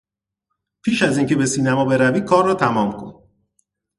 پیش 0.81 1.03
از 1.03 1.17
اینکه 1.17 1.35
به 1.35 1.45
سینما 1.45 1.85
بروی 1.85 2.21
کار 2.21 2.45
را 2.45 2.53
تمام 2.53 2.91
کن. 2.91 3.23